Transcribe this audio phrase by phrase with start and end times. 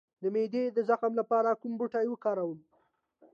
[0.21, 2.59] د معدې د زخم لپاره کوم بوټی وکاروم؟